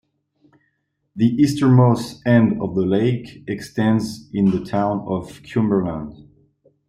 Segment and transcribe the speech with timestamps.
[1.15, 6.27] The easternmost end of the lake extends into the town of Cumberland.